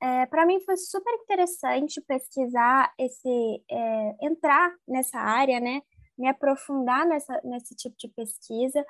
é, 0.02 0.26
para 0.28 0.46
mim 0.46 0.62
foi 0.62 0.78
super 0.78 1.14
interessante 1.16 2.00
pesquisar 2.00 2.90
esse, 2.98 3.64
é, 3.70 4.16
entrar 4.22 4.74
nessa 4.88 5.20
área, 5.20 5.60
né? 5.60 5.82
Me 6.18 6.30
aprofundar 6.30 7.06
nessa, 7.06 7.42
nesse 7.44 7.76
tipo 7.76 7.98
de 7.98 8.08
pesquisa. 8.08 8.82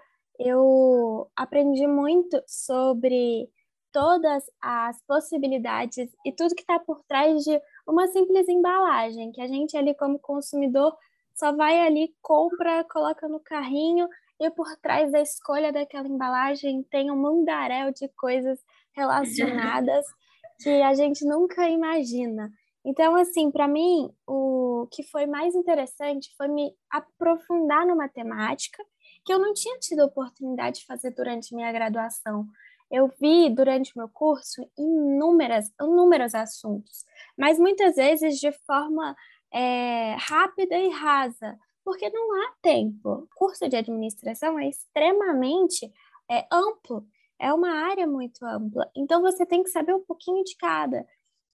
Eu 0.43 1.29
aprendi 1.35 1.85
muito 1.85 2.41
sobre 2.47 3.47
todas 3.91 4.43
as 4.59 4.99
possibilidades 5.03 6.09
e 6.25 6.31
tudo 6.31 6.55
que 6.55 6.61
está 6.61 6.79
por 6.79 7.03
trás 7.03 7.43
de 7.43 7.61
uma 7.87 8.07
simples 8.07 8.47
embalagem, 8.49 9.31
que 9.31 9.41
a 9.41 9.47
gente 9.47 9.77
ali 9.77 9.93
como 9.93 10.17
consumidor 10.17 10.97
só 11.35 11.55
vai 11.55 11.79
ali, 11.81 12.11
compra, 12.21 12.83
coloca 12.85 13.27
no 13.27 13.39
carrinho 13.39 14.07
e 14.39 14.49
por 14.49 14.75
trás 14.77 15.11
da 15.11 15.21
escolha 15.21 15.71
daquela 15.71 16.07
embalagem 16.07 16.83
tem 16.89 17.11
um 17.11 17.15
mundaréu 17.15 17.91
de 17.93 18.07
coisas 18.09 18.59
relacionadas 18.93 20.05
que 20.59 20.81
a 20.81 20.95
gente 20.95 21.23
nunca 21.23 21.69
imagina. 21.69 22.51
Então, 22.83 23.15
assim, 23.15 23.51
para 23.51 23.67
mim, 23.67 24.11
o 24.25 24.87
que 24.91 25.03
foi 25.03 25.27
mais 25.27 25.53
interessante 25.53 26.33
foi 26.35 26.47
me 26.47 26.73
aprofundar 26.89 27.85
no 27.85 27.95
matemática, 27.95 28.83
que 29.25 29.33
eu 29.33 29.39
não 29.39 29.53
tinha 29.53 29.77
tido 29.79 30.03
oportunidade 30.03 30.79
de 30.79 30.85
fazer 30.85 31.11
durante 31.11 31.55
minha 31.55 31.71
graduação. 31.71 32.47
Eu 32.89 33.07
vi 33.19 33.49
durante 33.49 33.97
meu 33.97 34.09
curso 34.09 34.69
inúmeras, 34.77 35.71
inúmeros 35.79 36.35
assuntos, 36.35 37.05
mas 37.37 37.57
muitas 37.57 37.95
vezes 37.95 38.39
de 38.39 38.51
forma 38.65 39.15
é, 39.53 40.15
rápida 40.19 40.77
e 40.77 40.89
rasa, 40.89 41.57
porque 41.83 42.09
não 42.09 42.33
há 42.35 42.53
tempo. 42.61 43.09
O 43.09 43.27
curso 43.35 43.69
de 43.69 43.75
administração 43.77 44.59
é 44.59 44.67
extremamente 44.67 45.91
é, 46.29 46.45
amplo 46.51 47.05
é 47.41 47.51
uma 47.51 47.71
área 47.89 48.05
muito 48.05 48.45
ampla, 48.45 48.89
então 48.95 49.19
você 49.19 49.43
tem 49.47 49.63
que 49.63 49.69
saber 49.71 49.95
um 49.95 50.05
pouquinho 50.05 50.43
de 50.43 50.55
cada. 50.57 51.05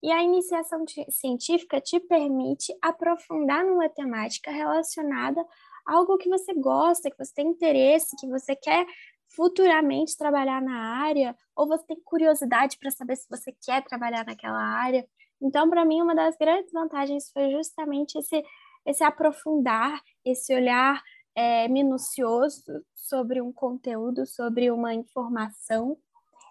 E 0.03 0.11
a 0.11 0.21
iniciação 0.21 0.83
científica 1.09 1.79
te 1.79 1.97
permite 1.99 2.77
aprofundar 2.81 3.65
numa 3.65 3.87
temática 3.87 4.51
relacionada 4.51 5.43
algo 5.87 6.17
que 6.17 6.29
você 6.29 6.53
gosta, 6.53 7.09
que 7.09 7.17
você 7.17 7.33
tem 7.33 7.47
interesse, 7.47 8.15
que 8.17 8.27
você 8.27 8.55
quer 8.55 8.85
futuramente 9.29 10.17
trabalhar 10.17 10.61
na 10.61 10.97
área, 11.01 11.35
ou 11.55 11.67
você 11.67 11.85
tem 11.87 12.01
curiosidade 12.03 12.77
para 12.77 12.91
saber 12.91 13.15
se 13.15 13.27
você 13.29 13.53
quer 13.65 13.83
trabalhar 13.83 14.25
naquela 14.25 14.61
área. 14.61 15.07
Então, 15.41 15.69
para 15.69 15.85
mim, 15.85 16.01
uma 16.01 16.15
das 16.15 16.35
grandes 16.37 16.71
vantagens 16.71 17.29
foi 17.31 17.51
justamente 17.51 18.17
esse, 18.17 18.43
esse 18.85 19.03
aprofundar, 19.03 20.01
esse 20.25 20.53
olhar 20.53 21.01
é, 21.35 21.67
minucioso 21.67 22.63
sobre 22.95 23.41
um 23.41 23.51
conteúdo, 23.53 24.25
sobre 24.25 24.71
uma 24.71 24.93
informação. 24.93 25.97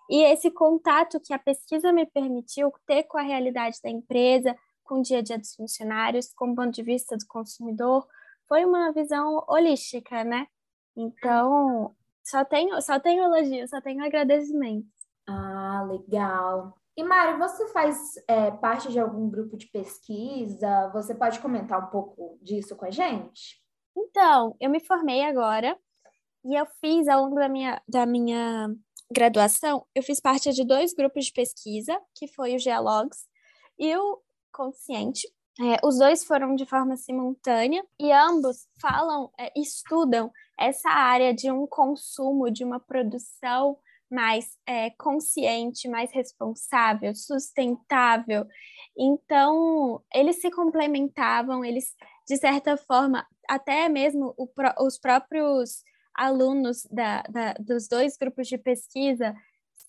E 0.08 0.22
esse 0.22 0.50
contato 0.50 1.18
que 1.18 1.34
a 1.34 1.38
pesquisa 1.38 1.92
me 1.92 2.06
permitiu 2.06 2.72
ter 2.86 3.02
com 3.04 3.18
a 3.18 3.22
realidade 3.22 3.80
da 3.82 3.90
empresa, 3.90 4.56
com 4.84 5.00
o 5.00 5.02
dia 5.02 5.18
a 5.18 5.22
dia 5.22 5.36
dos 5.36 5.54
funcionários, 5.56 6.32
com 6.32 6.52
o 6.52 6.54
ponto 6.54 6.70
de 6.70 6.82
vista 6.82 7.16
do 7.16 7.26
consumidor, 7.26 8.06
foi 8.48 8.64
uma 8.64 8.92
visão 8.92 9.44
holística, 9.48 10.24
né? 10.24 10.46
Então, 10.96 11.94
só 12.24 12.44
tenho, 12.44 12.80
só 12.80 12.98
tenho 12.98 13.24
elogio, 13.24 13.68
só 13.68 13.80
tenho 13.80 14.04
agradecimentos. 14.04 14.90
Ah, 15.28 15.86
legal. 15.88 16.74
E 16.96 17.04
Mari, 17.04 17.38
você 17.38 17.68
faz 17.68 18.14
é, 18.26 18.50
parte 18.50 18.90
de 18.90 18.98
algum 18.98 19.28
grupo 19.28 19.56
de 19.56 19.66
pesquisa? 19.66 20.90
Você 20.94 21.14
pode 21.14 21.38
comentar 21.40 21.78
um 21.78 21.90
pouco 21.90 22.38
disso 22.40 22.74
com 22.74 22.86
a 22.86 22.90
gente? 22.90 23.62
Então, 23.94 24.56
eu 24.58 24.70
me 24.70 24.80
formei 24.80 25.22
agora 25.22 25.78
e 26.44 26.54
eu 26.54 26.66
fiz, 26.80 27.06
ao 27.06 27.24
longo 27.24 27.36
da 27.36 27.48
minha, 27.48 27.82
da 27.86 28.06
minha 28.06 28.74
graduação, 29.10 29.86
eu 29.94 30.02
fiz 30.02 30.20
parte 30.20 30.52
de 30.52 30.64
dois 30.64 30.94
grupos 30.94 31.26
de 31.26 31.32
pesquisa, 31.32 32.00
que 32.14 32.28
foi 32.28 32.54
o 32.54 32.58
Geologs 32.58 33.26
e 33.78 33.94
o 33.96 34.22
Consciente. 34.52 35.28
É, 35.58 35.78
os 35.82 35.98
dois 35.98 36.22
foram 36.24 36.54
de 36.54 36.66
forma 36.66 36.96
simultânea 36.96 37.82
e 37.98 38.12
ambos 38.12 38.68
falam, 38.80 39.30
é, 39.38 39.50
estudam 39.56 40.30
essa 40.58 40.90
área 40.90 41.32
de 41.32 41.50
um 41.50 41.66
consumo, 41.66 42.50
de 42.50 42.62
uma 42.62 42.78
produção 42.78 43.78
mais 44.10 44.56
é, 44.66 44.90
consciente, 44.90 45.88
mais 45.88 46.12
responsável, 46.12 47.14
sustentável. 47.14 48.46
Então, 48.96 50.02
eles 50.14 50.40
se 50.40 50.50
complementavam, 50.50 51.64
eles, 51.64 51.94
de 52.28 52.36
certa 52.36 52.76
forma, 52.76 53.26
até 53.48 53.88
mesmo 53.88 54.34
o, 54.36 54.48
os 54.84 54.98
próprios 54.98 55.82
alunos 56.14 56.86
da, 56.90 57.22
da, 57.22 57.54
dos 57.54 57.88
dois 57.88 58.16
grupos 58.16 58.46
de 58.46 58.58
pesquisa 58.58 59.34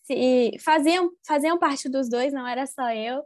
se 0.03 0.57
faziam, 0.59 1.11
faziam 1.25 1.59
parte 1.59 1.89
dos 1.89 2.09
dois, 2.09 2.33
não 2.33 2.47
era 2.47 2.65
só 2.65 2.91
eu. 2.93 3.23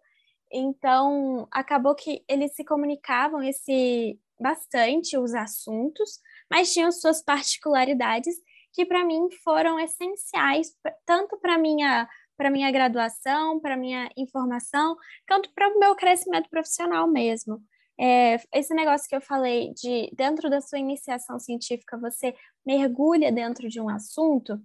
Então, 0.52 1.48
acabou 1.52 1.96
que 1.96 2.24
eles 2.28 2.54
se 2.56 2.66
comunicavam 2.66 3.42
esse 3.42 4.20
bastante 4.40 5.18
os 5.18 5.34
assuntos, 5.34 6.20
mas 6.50 6.74
tinham 6.74 6.92
suas 6.92 7.22
particularidades 7.24 8.36
que 8.74 8.86
para 8.86 9.06
mim 9.06 9.30
foram 9.44 9.80
essenciais 9.80 10.74
tanto 11.06 11.38
para 11.40 11.58
minha 11.58 12.08
para 12.38 12.50
minha 12.50 12.72
graduação, 12.72 13.60
para 13.60 13.78
minha 13.78 14.10
informação, 14.18 14.98
quanto 15.28 15.54
para 15.54 15.68
o 15.70 15.78
meu 15.78 15.96
crescimento 15.96 16.50
profissional 16.50 17.08
mesmo. 17.08 17.62
É, 18.00 18.42
esse 18.52 18.74
negócio 18.74 19.08
que 19.08 19.16
eu 19.16 19.22
falei 19.22 19.72
de 19.76 20.10
dentro 20.12 20.50
da 20.50 20.60
sua 20.60 20.80
iniciação 20.80 21.40
científica 21.40 22.00
você 22.00 22.34
mergulha 22.66 23.32
dentro 23.32 23.70
de 23.70 23.80
um 23.80 23.88
assunto, 23.88 24.60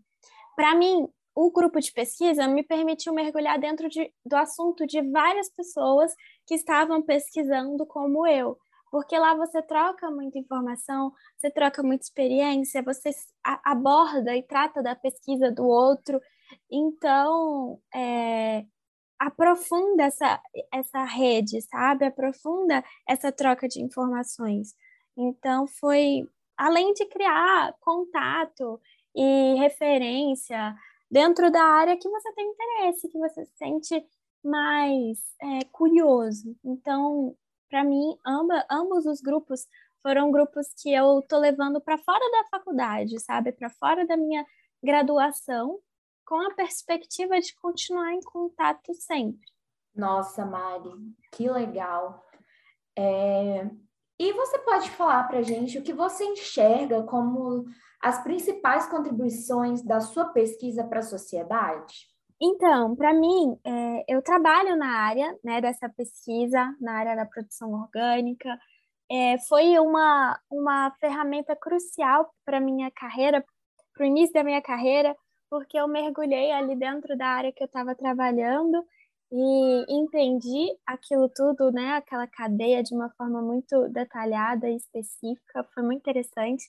para 0.55 0.75
mim 0.75 1.07
o 1.37 1.51
grupo 1.51 1.79
de 1.79 1.93
pesquisa 1.93 2.49
me 2.49 2.63
permitiu 2.63 3.13
mergulhar 3.13 3.59
dentro 3.59 3.91
de, 3.91 4.11
do 4.25 4.35
assunto 4.35 4.87
de 4.87 5.03
várias 5.03 5.51
pessoas 5.51 6.11
que 6.47 6.55
estavam 6.55 7.03
pesquisando 7.03 7.85
como 7.85 8.27
eu, 8.27 8.57
porque 8.91 9.19
lá 9.19 9.35
você 9.35 9.61
troca 9.61 10.11
muita 10.11 10.39
informação, 10.39 11.13
você 11.37 11.51
troca 11.51 11.83
muita 11.83 12.05
experiência, 12.05 12.83
você 12.83 13.11
aborda 13.45 14.35
e 14.35 14.43
trata 14.43 14.83
da 14.83 14.97
pesquisa 14.97 15.53
do 15.53 15.67
outro, 15.67 16.19
então 16.71 17.79
é, 17.95 18.65
aprofunda 19.19 20.05
essa, 20.05 20.41
essa 20.73 21.05
rede, 21.05 21.61
sabe? 21.61 22.07
Aprofunda 22.07 22.83
essa 23.07 23.31
troca 23.31 23.69
de 23.69 23.83
informações. 23.83 24.75
Então, 25.15 25.67
foi 25.67 26.27
além 26.57 26.95
de 26.95 27.05
criar 27.07 27.75
contato 27.81 28.81
e 29.15 29.55
referência 29.59 30.75
dentro 31.11 31.51
da 31.51 31.63
área 31.63 31.97
que 31.97 32.09
você 32.09 32.33
tem 32.33 32.47
interesse, 32.49 33.09
que 33.09 33.19
você 33.19 33.45
se 33.45 33.57
sente 33.57 34.07
mais 34.43 35.19
é, 35.41 35.65
curioso. 35.73 36.57
Então, 36.65 37.37
para 37.69 37.85
mim, 37.85 38.17
amba, 38.25 38.65
ambos 38.71 39.07
os 39.07 39.21
grupos 39.21 39.67
foram 40.03 40.31
grupos 40.31 40.69
que 40.81 40.93
eu 40.93 41.21
tô 41.23 41.39
levando 41.39 41.81
para 41.81 41.99
fora 41.99 42.31
da 42.31 42.49
faculdade, 42.49 43.19
sabe? 43.21 43.51
Para 43.53 43.71
fora 43.71 44.07
da 44.07 44.17
minha 44.17 44.47
graduação 44.83 45.81
com 46.25 46.41
a 46.41 46.55
perspectiva 46.55 47.41
de 47.41 47.55
continuar 47.57 48.13
em 48.13 48.21
contato 48.21 48.95
sempre. 48.95 49.47
Nossa, 49.95 50.45
Mari, 50.45 50.91
que 51.33 51.49
legal. 51.49 52.25
É... 52.97 53.69
E 54.19 54.33
você 54.33 54.59
pode 54.61 54.91
falar 54.91 55.25
para 55.25 55.39
a 55.39 55.43
gente 55.43 55.79
o 55.79 55.83
que 55.83 55.93
você 55.93 56.25
enxerga 56.25 57.03
como 57.03 57.67
as 58.01 58.23
principais 58.23 58.87
contribuições 58.87 59.83
da 59.83 60.01
sua 60.01 60.27
pesquisa 60.27 60.85
para 60.85 61.01
a 61.01 61.03
sociedade? 61.03 62.07
Então, 62.41 62.95
para 62.95 63.15
mim, 63.15 63.59
é, 63.65 64.05
eu 64.09 64.23
trabalho 64.23 64.77
na 64.77 65.01
área 65.01 65.37
né, 65.43 65.61
dessa 65.61 65.89
pesquisa, 65.89 66.75
na 66.81 66.93
área 66.93 67.17
da 67.17 67.27
produção 67.27 67.73
orgânica. 67.73 68.59
É, 69.11 69.39
foi 69.39 69.79
uma, 69.79 70.39
uma 70.51 70.91
ferramenta 71.01 71.55
crucial 71.55 72.31
para 72.45 72.61
minha 72.61 72.91
carreira, 72.91 73.45
para 73.95 74.05
o 74.05 74.07
início 74.07 74.35
da 74.35 74.45
minha 74.45 74.61
carreira, 74.61 75.17
porque 75.49 75.79
eu 75.79 75.89
mergulhei 75.89 76.53
ali 76.53 76.75
dentro 76.75 77.17
da 77.17 77.27
área 77.27 77.53
que 77.53 77.63
eu 77.63 77.67
estava 77.67 77.95
trabalhando 77.95 78.85
e 79.31 79.85
entendi 79.89 80.77
aquilo 80.87 81.29
tudo, 81.29 81.73
né, 81.73 81.95
aquela 81.95 82.27
cadeia 82.27 82.83
de 82.83 82.95
uma 82.95 83.11
forma 83.11 83.43
muito 83.43 83.89
detalhada 83.89 84.69
e 84.69 84.77
específica, 84.77 85.65
foi 85.75 85.83
muito 85.83 85.99
interessante. 85.99 86.65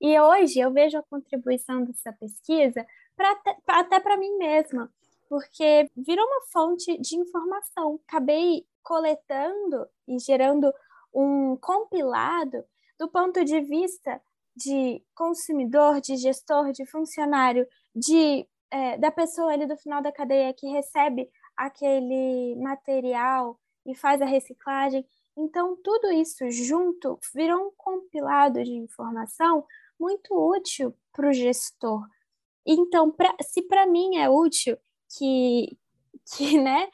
E 0.00 0.18
hoje 0.20 0.58
eu 0.58 0.72
vejo 0.72 0.98
a 0.98 1.02
contribuição 1.02 1.84
dessa 1.84 2.12
pesquisa 2.12 2.84
pra, 3.16 3.34
até 3.68 4.00
para 4.00 4.16
mim 4.16 4.36
mesma, 4.36 4.92
porque 5.28 5.88
virou 5.96 6.26
uma 6.26 6.42
fonte 6.52 6.98
de 7.00 7.16
informação. 7.16 8.00
Acabei 8.06 8.66
coletando 8.82 9.86
e 10.06 10.18
gerando 10.18 10.72
um 11.14 11.56
compilado 11.56 12.64
do 12.98 13.08
ponto 13.08 13.44
de 13.44 13.60
vista 13.60 14.20
de 14.54 15.02
consumidor, 15.14 16.00
de 16.00 16.16
gestor, 16.16 16.72
de 16.72 16.84
funcionário, 16.84 17.66
de 17.94 18.46
é, 18.70 18.96
da 18.96 19.10
pessoa 19.10 19.52
ali 19.52 19.66
do 19.66 19.76
final 19.76 20.02
da 20.02 20.10
cadeia 20.10 20.54
que 20.54 20.66
recebe 20.66 21.28
aquele 21.56 22.56
material 22.56 23.58
e 23.86 23.94
faz 23.94 24.20
a 24.22 24.26
reciclagem. 24.26 25.06
Então, 25.36 25.76
tudo 25.82 26.12
isso 26.12 26.50
junto 26.50 27.18
virou 27.34 27.68
um 27.68 27.72
compilado 27.76 28.62
de 28.62 28.72
informação 28.72 29.64
muito 29.98 30.34
útil 30.34 30.94
para 31.12 31.28
o 31.28 31.32
gestor. 31.32 32.06
Então, 32.66 33.10
pra, 33.10 33.34
se 33.40 33.62
para 33.62 33.86
mim 33.86 34.16
é 34.16 34.28
útil 34.28 34.76
que, 35.16 35.76
que 36.34 36.58
né, 36.60 36.88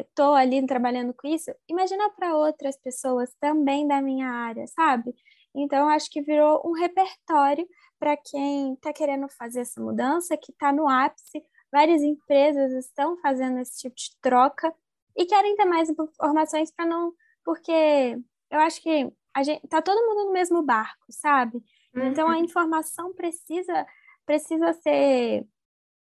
estou 0.00 0.36
é, 0.36 0.42
ali 0.42 0.66
trabalhando 0.66 1.14
com 1.14 1.26
isso, 1.26 1.50
imagina 1.68 2.10
para 2.10 2.36
outras 2.36 2.76
pessoas 2.76 3.34
também 3.40 3.86
da 3.86 4.00
minha 4.00 4.28
área, 4.28 4.66
sabe? 4.68 5.14
Então, 5.54 5.88
acho 5.88 6.10
que 6.10 6.20
virou 6.20 6.62
um 6.64 6.72
repertório 6.72 7.66
para 7.98 8.16
quem 8.16 8.74
está 8.74 8.92
querendo 8.92 9.28
fazer 9.28 9.60
essa 9.60 9.80
mudança, 9.80 10.36
que 10.36 10.50
está 10.50 10.72
no 10.72 10.88
ápice. 10.88 11.42
Várias 11.74 12.02
empresas 12.04 12.72
estão 12.72 13.16
fazendo 13.16 13.58
esse 13.58 13.80
tipo 13.80 13.96
de 13.96 14.16
troca 14.22 14.72
e 15.16 15.26
querem 15.26 15.56
ter 15.56 15.64
mais 15.64 15.90
informações 15.90 16.70
para 16.70 16.86
não. 16.86 17.12
Porque 17.44 18.16
eu 18.48 18.60
acho 18.60 18.80
que 18.80 19.12
a 19.34 19.42
gente 19.42 19.66
tá 19.66 19.82
todo 19.82 20.06
mundo 20.06 20.26
no 20.26 20.32
mesmo 20.32 20.62
barco, 20.62 21.04
sabe? 21.10 21.56
Uhum. 21.92 22.06
Então 22.06 22.28
a 22.28 22.38
informação 22.38 23.12
precisa 23.12 23.84
precisa 24.24 24.72
ser 24.72 25.44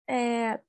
é, 0.09 0.61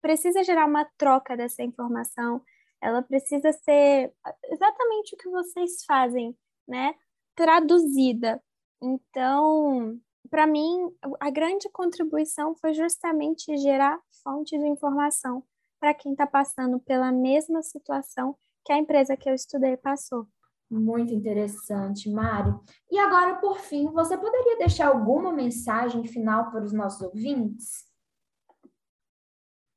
precisa 0.00 0.44
gerar 0.44 0.66
uma 0.66 0.84
troca 0.96 1.36
dessa 1.36 1.64
informação. 1.64 2.40
Ela 2.80 3.02
precisa 3.02 3.52
ser 3.52 4.12
exatamente 4.44 5.16
o 5.16 5.18
que 5.18 5.28
vocês 5.28 5.84
fazem, 5.84 6.38
né? 6.68 6.94
Traduzida. 7.34 8.40
Então, 8.80 10.00
para 10.30 10.46
mim, 10.46 10.90
a 11.20 11.30
grande 11.30 11.68
contribuição 11.70 12.54
foi 12.54 12.74
justamente 12.74 13.56
gerar 13.56 13.98
fontes 14.22 14.58
de 14.58 14.66
informação 14.66 15.42
para 15.80 15.94
quem 15.94 16.12
está 16.12 16.26
passando 16.26 16.80
pela 16.80 17.12
mesma 17.12 17.62
situação 17.62 18.36
que 18.64 18.72
a 18.72 18.78
empresa 18.78 19.16
que 19.16 19.28
eu 19.28 19.34
estudei 19.34 19.76
passou. 19.76 20.26
Muito 20.70 21.14
interessante, 21.14 22.10
Mário. 22.10 22.60
E 22.90 22.98
agora, 22.98 23.36
por 23.36 23.58
fim, 23.58 23.90
você 23.90 24.18
poderia 24.18 24.58
deixar 24.58 24.88
alguma 24.88 25.32
mensagem 25.32 26.04
final 26.04 26.50
para 26.50 26.62
os 26.62 26.72
nossos 26.72 27.00
ouvintes? 27.00 27.88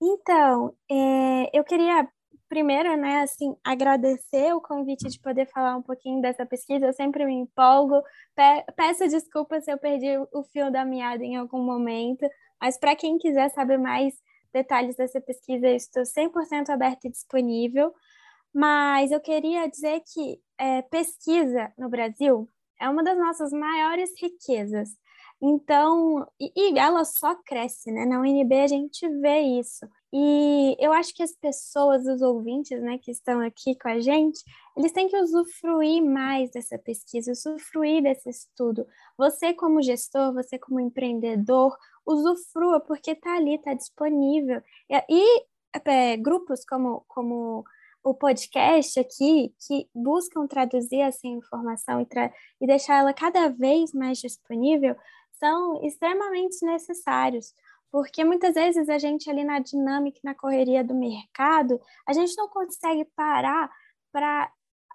Então, 0.01 0.75
é, 0.89 1.58
eu 1.58 1.63
queria 1.63 2.10
primeiro, 2.51 2.98
né, 2.98 3.22
assim, 3.22 3.55
agradecer 3.63 4.53
o 4.53 4.60
convite 4.60 5.08
de 5.08 5.17
poder 5.22 5.46
falar 5.46 5.77
um 5.77 5.81
pouquinho 5.81 6.22
dessa 6.22 6.46
pesquisa. 6.46 6.86
Eu 6.86 6.91
sempre 6.91 7.25
me 7.25 7.34
empolgo. 7.34 8.03
peço 8.75 9.08
desculpas 9.08 9.63
se 9.63 9.72
eu 9.72 9.77
perdi 9.77 10.17
o 10.34 10.43
fio 10.43 10.70
da 10.70 10.84
meada 10.84 11.24
em 11.24 11.38
algum 11.38 11.63
momento, 11.63 12.29
mas 12.60 12.77
para 12.77 12.93
quem 12.93 13.17
quiser 13.17 13.48
saber 13.51 13.77
mais 13.77 14.15
detalhes 14.53 14.98
dessa 14.98 15.22
pesquisa, 15.22 15.65
eu 15.65 15.77
estou 15.77 16.03
100% 16.03 16.70
aberta 16.72 17.08
e 17.08 17.12
disponível. 17.12 17.93
Mas 18.53 19.13
eu 19.13 19.21
queria 19.21 19.69
dizer 19.69 20.02
que 20.13 20.41
é, 20.58 20.82
pesquisa 20.82 21.71
no 21.78 21.88
Brasil 21.88 22.49
é 22.78 22.89
uma 22.89 23.02
das 23.02 23.17
nossas 23.17 23.54
maiores 23.54 24.12
riquezas. 24.21 24.89
Então, 25.41 26.28
e, 26.38 26.52
e 26.54 26.78
ela 26.78 27.06
só 27.06 27.34
cresce, 27.45 27.93
né? 27.93 28.06
Na 28.06 28.19
UNB 28.19 28.54
a 28.60 28.67
gente 28.67 29.08
vê 29.21 29.39
isso. 29.39 29.88
E 30.13 30.76
eu 30.78 30.91
acho 30.91 31.13
que 31.13 31.24
as 31.24 31.32
pessoas, 31.32 32.06
os 32.06 32.21
ouvintes, 32.21 32.82
né, 32.82 32.97
que 32.97 33.12
estão 33.12 33.39
aqui 33.39 33.76
com 33.76 33.88
a 33.88 34.00
gente, 34.00 34.43
eles 34.76 34.91
têm 34.91 35.08
que 35.08 35.17
usufruir 35.17 36.04
mais 36.04 36.52
dessa 36.52 36.78
pesquisa, 36.78 37.32
usufruir 37.32 38.04
desse 38.04 38.30
estudo. 38.30 38.86
Você, 39.17 39.54
como 39.54 39.82
gestor, 39.82 40.34
você, 40.34 40.60
como 40.60 40.82
empreendedor, 40.82 41.78
usufrua, 42.06 42.82
porque 42.82 43.12
está 43.12 43.36
ali, 43.38 43.56
está 43.56 43.74
disponível. 43.74 44.62
E, 45.10 45.45
é, 45.86 46.17
grupos 46.17 46.65
como, 46.65 47.06
como 47.08 47.63
o 48.04 48.13
podcast 48.13 49.00
aqui, 49.00 49.54
que 49.65 49.88
buscam 49.95 50.45
traduzir 50.47 51.00
essa 51.00 51.28
informação 51.28 52.02
e, 52.02 52.06
tra 52.06 52.34
e 52.60 52.67
deixar 52.67 53.00
ela 53.00 53.13
cada 53.13 53.47
vez 53.47 53.93
mais 53.93 54.17
disponível, 54.17 54.95
são 55.39 55.84
extremamente 55.86 56.65
necessários 56.65 57.54
porque 57.91 58.23
muitas 58.23 58.54
vezes 58.54 58.88
a 58.88 58.97
gente 58.97 59.30
ali 59.30 59.43
na 59.43 59.60
dinâmica, 59.60 60.19
na 60.23 60.34
correria 60.34 60.84
do 60.84 60.95
mercado, 60.95 61.80
a 62.08 62.13
gente 62.13 62.36
não 62.38 62.47
consegue 62.47 63.06
parar 63.15 63.69
para 64.12 64.51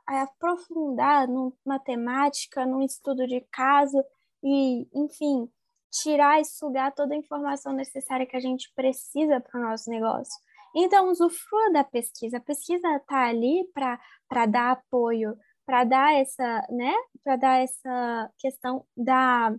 aprofundar 0.06 1.28
numa 1.28 1.78
temática, 1.84 2.64
num 2.64 2.82
estudo 2.82 3.26
de 3.26 3.40
caso 3.52 4.02
e, 4.42 4.88
enfim, 4.94 5.50
tirar 5.90 6.40
e 6.40 6.44
sugar 6.44 6.94
toda 6.94 7.14
a 7.14 7.18
informação 7.18 7.72
necessária 7.72 8.26
que 8.26 8.36
a 8.36 8.40
gente 8.40 8.72
precisa 8.74 9.40
para 9.40 9.60
o 9.60 9.62
nosso 9.62 9.90
negócio. 9.90 10.34
Então, 10.74 11.10
usufrua 11.10 11.72
da 11.72 11.84
pesquisa. 11.84 12.36
A 12.36 12.40
pesquisa 12.40 12.96
está 12.96 13.28
ali 13.28 13.68
para 13.74 14.46
dar 14.46 14.72
apoio, 14.72 15.36
para 15.64 15.84
dar 15.84 16.14
essa, 16.14 16.66
né, 16.70 16.94
para 17.24 17.36
dar 17.36 17.62
essa 17.62 18.30
questão 18.38 18.86
da, 18.96 19.54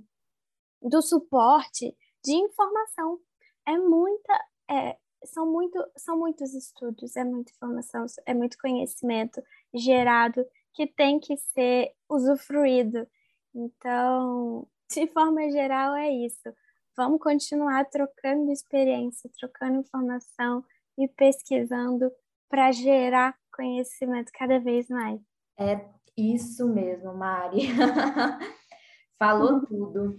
do 0.82 1.02
suporte 1.02 1.96
de 2.24 2.34
informação 2.34 3.20
é 3.68 3.78
muita, 3.78 4.34
é, 4.70 4.98
são, 5.26 5.46
muito, 5.46 5.86
são 5.98 6.18
muitos 6.18 6.54
estudos, 6.54 7.16
é 7.18 7.24
muita 7.24 7.52
informação, 7.52 8.06
é 8.26 8.34
muito 8.34 8.58
conhecimento 8.58 9.42
gerado 9.74 10.46
que 10.74 10.88
tem 10.88 11.20
que 11.20 11.36
ser 11.38 11.92
usufruído. 12.10 13.06
Então, 13.54 14.66
de 14.90 15.08
forma 15.08 15.50
geral, 15.52 15.96
é 15.96 16.10
isso. 16.10 16.54
Vamos 16.96 17.20
continuar 17.20 17.86
trocando 17.86 18.52
experiência, 18.52 19.30
trocando 19.38 19.80
informação 19.80 20.64
e 20.98 21.08
pesquisando 21.08 22.10
para 22.50 22.72
gerar 22.72 23.38
conhecimento 23.54 24.32
cada 24.34 24.60
vez 24.60 24.88
mais. 24.88 25.20
É 25.60 25.86
isso 26.16 26.68
mesmo, 26.68 27.14
Mari. 27.14 27.68
Falou 29.20 29.66
tudo. 29.66 30.16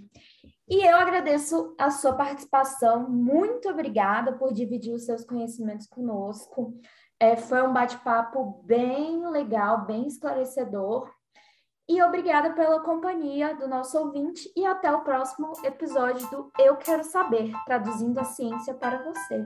E 0.68 0.84
eu 0.84 0.96
agradeço 0.96 1.74
a 1.78 1.90
sua 1.90 2.12
participação. 2.12 3.08
Muito 3.08 3.68
obrigada 3.70 4.34
por 4.34 4.52
dividir 4.52 4.94
os 4.94 5.04
seus 5.04 5.24
conhecimentos 5.24 5.86
conosco. 5.86 6.74
É, 7.18 7.36
foi 7.36 7.62
um 7.62 7.72
bate-papo 7.72 8.62
bem 8.64 9.26
legal, 9.30 9.86
bem 9.86 10.06
esclarecedor. 10.06 11.10
E 11.88 12.02
obrigada 12.02 12.52
pela 12.52 12.80
companhia 12.80 13.54
do 13.54 13.66
nosso 13.66 13.98
ouvinte 13.98 14.52
e 14.54 14.66
até 14.66 14.92
o 14.92 15.00
próximo 15.00 15.52
episódio 15.64 16.28
do 16.30 16.52
Eu 16.58 16.76
Quero 16.76 17.02
Saber, 17.02 17.50
traduzindo 17.64 18.18
a 18.18 18.24
ciência 18.24 18.74
para 18.74 19.02
você. 19.02 19.42